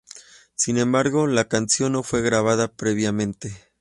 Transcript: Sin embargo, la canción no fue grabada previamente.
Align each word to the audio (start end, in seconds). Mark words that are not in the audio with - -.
Sin 0.55 0.79
embargo, 0.79 1.27
la 1.27 1.47
canción 1.47 1.91
no 1.91 2.01
fue 2.01 2.23
grabada 2.23 2.73
previamente. 2.73 3.55